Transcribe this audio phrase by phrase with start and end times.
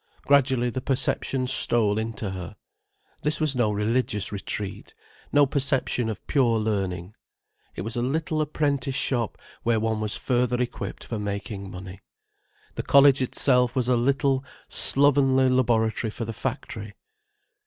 [0.23, 2.55] Gradually the perception stole into her.
[3.21, 4.95] This was no religious retreat,
[5.31, 7.13] no perception of pure learning.
[7.75, 11.99] It was a little apprentice shop where one was further equipped for making money.
[12.73, 16.95] The college itself was a little, slovenly laboratory for the factory.